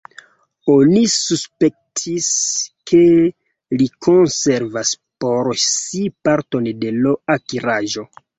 [0.75, 2.29] Oni suspektis,
[2.91, 3.01] ke
[3.81, 8.09] li konservas por si parton de l' akiraĵo.